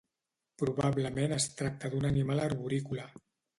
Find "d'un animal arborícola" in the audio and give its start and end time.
1.93-3.09